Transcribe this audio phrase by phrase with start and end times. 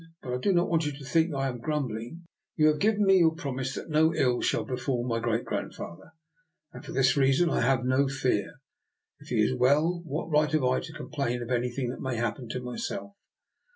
[0.23, 3.05] "But I do not want you to think that I am grumbling; you have given
[3.05, 6.13] me your promise that no ill shall befall my great grandfather,
[6.73, 8.55] and for this reason I have no fear.
[9.19, 12.15] If he is well, what right have I to complain of any thing that may
[12.15, 13.13] happen to myself?